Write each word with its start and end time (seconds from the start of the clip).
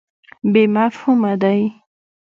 بې 0.51 0.63
مفهومه 0.75 1.31
دی. 1.41 1.59